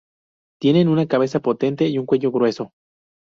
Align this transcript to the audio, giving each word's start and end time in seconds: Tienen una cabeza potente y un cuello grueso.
Tienen 0.59 0.87
una 0.87 1.05
cabeza 1.07 1.41
potente 1.41 1.85
y 1.87 1.99
un 1.99 2.07
cuello 2.07 2.31
grueso. 2.31 2.71